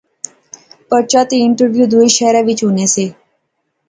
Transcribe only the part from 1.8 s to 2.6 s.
دووے شہرے وچ